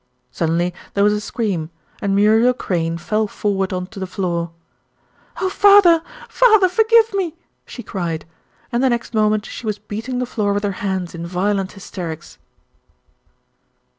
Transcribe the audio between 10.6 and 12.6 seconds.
her hands in violent hysterics.